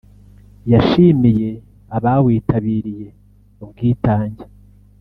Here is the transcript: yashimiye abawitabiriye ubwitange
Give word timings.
yashimiye 0.71 1.49
abawitabiriye 1.95 3.07
ubwitange 3.63 4.43